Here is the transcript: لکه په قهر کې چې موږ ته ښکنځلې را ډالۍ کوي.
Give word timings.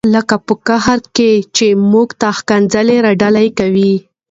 لکه 0.13 0.35
په 0.47 0.53
قهر 0.67 0.99
کې 1.15 1.31
چې 1.55 1.67
موږ 1.91 2.09
ته 2.21 2.27
ښکنځلې 2.37 2.97
را 3.05 3.11
ډالۍ 3.21 3.47
کوي. 3.59 3.93